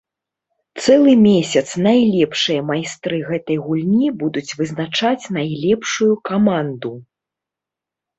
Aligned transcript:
Цэлы 0.83 1.11
месяц 1.25 1.61
найлепшыя 1.87 2.61
майстры 2.69 3.19
гэтай 3.29 3.57
гульні 3.65 4.07
будуць 4.23 4.55
вызначаць 4.61 5.29
найлепшую 5.37 6.09
каманду. 6.31 6.91